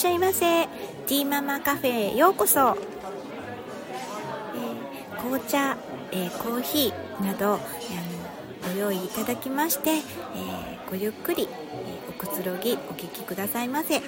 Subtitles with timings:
[0.00, 0.64] しゃいませ。
[0.64, 5.76] ティーママカフェへようこそ、えー、紅茶、
[6.10, 7.60] えー、コーヒーなど、
[8.62, 10.00] えー、ご用意いただきまして、え
[10.88, 14.00] ごゆっくり、えおくつろぎお聞きくださいませ。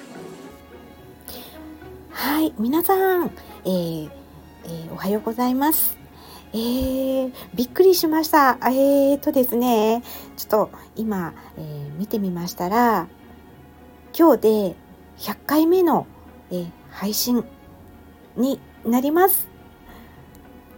[2.09, 3.29] はい皆さん、
[3.63, 4.09] えー
[4.65, 5.95] えおはようございます。
[6.53, 8.57] えー、びっくりしました。
[8.63, 10.01] えーとですね、
[10.37, 13.07] ちょっと今、えー、見てみましたら、
[14.17, 14.41] 今日
[14.71, 14.82] で
[15.17, 16.07] 100回目の、
[16.51, 17.43] えー、配信
[18.35, 19.47] になります。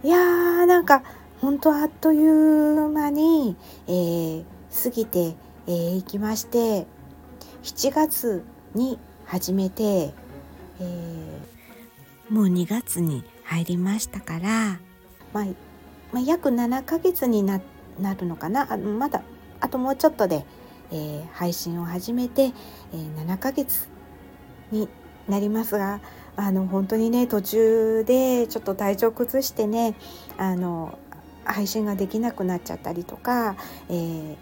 [0.02, 1.02] いやー、なんか、
[1.40, 4.44] 本当あっという間に、えー、
[4.82, 5.36] 過ぎてい、
[5.66, 6.86] えー、きまして、
[7.62, 10.14] 7月に始めて、
[10.80, 14.80] えー、もう2月に入りましたから、
[15.32, 15.44] まあ、
[16.12, 18.72] まあ、約7ヶ月になるのかな？
[18.72, 19.22] あまだ
[19.60, 20.44] あともうちょっとで、
[20.92, 23.88] えー、配信を始めて、えー、7ヶ月
[24.70, 24.88] に
[25.28, 26.00] なりますが
[26.36, 29.94] あの本当にね途中でちょっと体調崩してね
[30.36, 30.98] あの
[31.44, 33.56] 配信ができなくなっちゃったりとか、
[33.88, 34.36] えー、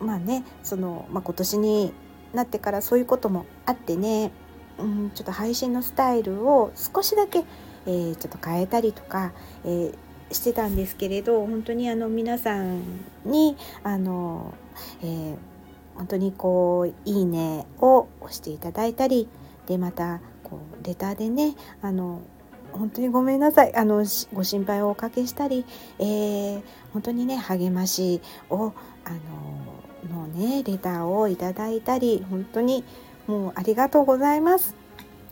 [0.00, 1.92] まあねその、まあ、今年に
[2.32, 4.32] なってからそういうこともあってね、
[4.78, 7.44] うん、ちょっと配信のスタイルを少しだけ、
[7.86, 9.32] えー、ちょっと変えたりとか、
[9.64, 9.94] えー、
[10.34, 12.82] してたんですけれど本当にあの皆さん
[13.24, 14.54] にあの、
[15.02, 15.36] えー、
[15.96, 19.28] 本当にこう「いいね」を押していただいたり
[19.66, 22.20] でまたこうレターでねあの
[22.72, 25.64] 本当にごめんなさいあのご心配をおかけしたり、
[25.98, 28.20] えー、本当にね励まし
[28.50, 28.72] を
[29.04, 29.10] あ
[30.10, 32.84] ののねレターをいただいたり本当に
[33.26, 34.76] もうありがとうございます。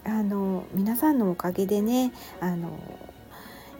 [0.05, 2.71] あの皆さんのおかげでねあの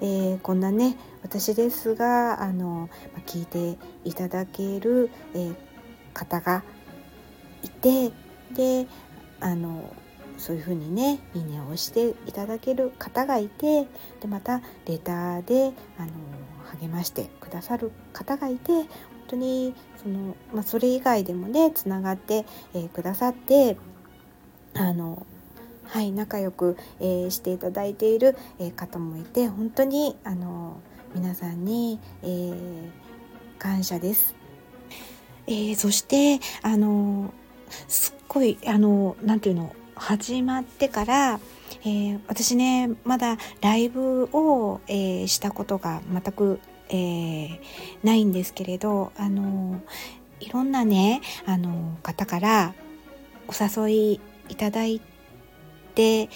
[0.05, 2.91] えー、こんなね私ですがあの
[3.27, 5.55] 聞いていただける、えー、
[6.13, 6.63] 方が
[7.63, 8.13] いて
[8.55, 8.87] で
[9.41, 9.95] あの
[10.39, 13.87] そういうふうにねいいねを押していただける方がいて
[14.21, 16.13] でまたレターであの
[16.81, 18.87] 励ましてくださる方がいて本
[19.29, 23.77] 当にその、まあ、それ以外でもねつながって、えー、くださって
[24.75, 25.27] あの
[25.85, 30.81] はい仲良く、えー、していただいている、えー、方もいて本当にあの
[31.15, 32.53] 皆さんに、え、
[33.59, 34.42] 感謝です。
[35.47, 37.33] えー、そしてあの
[37.89, 41.41] すっごいあのなんていうの始まってから、
[41.83, 47.61] えー、私ねまだライブを、えー、したことが全く、え、
[48.03, 49.81] ないんですけれどあの
[50.41, 52.75] いろんなねあの方から
[53.49, 55.01] お誘いいただい
[55.95, 56.29] て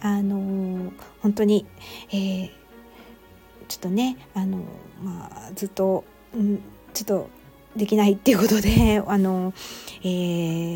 [0.00, 1.66] あの本当に、
[2.10, 2.50] えー、
[3.68, 4.58] ちょっとねあの、
[5.02, 6.60] まあ、ずっと、うん、
[6.92, 7.30] ちょっと
[7.76, 9.52] できないっていうことで あの、
[10.02, 10.04] え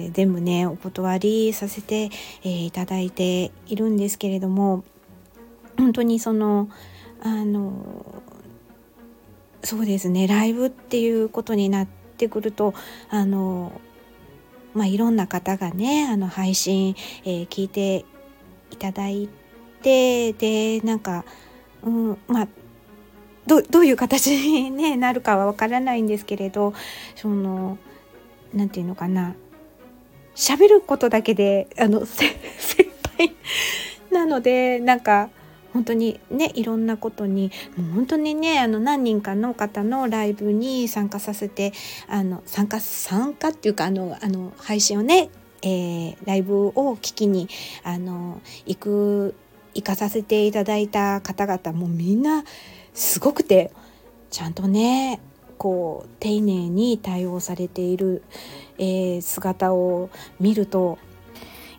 [0.08, 2.10] ー、全部ねお断りさせて、
[2.44, 4.84] えー、いただいているんですけれども
[5.76, 6.68] 本当にその
[7.20, 8.22] あの
[9.62, 12.74] そうですねライブっていうことになってくると
[13.10, 13.72] あの
[14.74, 18.04] まあ、いろんな方がねあの配信、えー、聞いて
[18.72, 19.28] いただい
[19.82, 21.24] てでなんか、
[21.84, 22.48] うん、まあ
[23.46, 26.74] どどういう形に、ね、なるかはわからないんですけれど
[27.14, 27.78] その
[28.52, 29.34] 何て言うのかな。
[30.34, 32.34] 喋ることだけであの 先
[33.16, 33.34] 輩
[34.10, 35.30] なのでなんか
[35.72, 41.72] 本当にねいろんなことにもう本当にねあの何人かの方のライブに参加させて
[42.08, 45.30] あの参加参加っていうかあのあの配信をね、
[45.62, 47.48] えー、ライブを聞きに
[47.82, 49.34] あの行く
[49.74, 52.44] 行かさせていただいた方々もみんな
[52.94, 53.72] すごくて
[54.30, 55.20] ちゃんとね
[55.58, 58.22] こう丁寧に対応されている、
[58.78, 60.98] えー、姿を見ると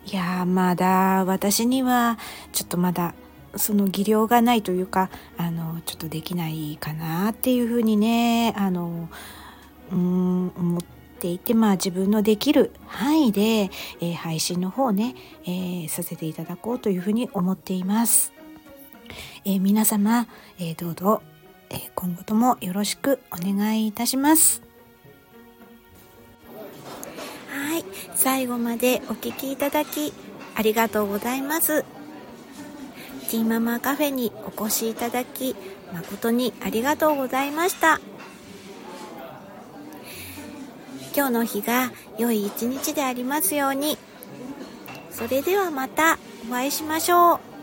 [0.06, 2.18] いやまだ私には
[2.52, 3.14] ちょっとまだ
[3.56, 9.08] その技量がないというかあのちょっとできないかなっていうふうにねあの
[11.16, 15.14] っていてまあ自分のできる範囲で、えー、配信の方ね、
[15.44, 18.32] えー、させていただこうというふうに思っています。
[19.44, 20.26] えー、皆様、
[20.58, 21.22] えどうぞ、
[21.70, 24.62] え今後ともよろしくお願いいたします。
[27.50, 27.84] はい、
[28.14, 30.12] 最後までお聴きいただき
[30.54, 31.84] ありがとうございます。
[33.30, 35.56] ティーママカフェにお越しいただき
[35.92, 38.00] 誠にありがとうございました
[41.16, 43.96] 今日の日が良い一日でありますように。
[45.10, 46.18] それではまた
[46.50, 47.55] お会いしましょう。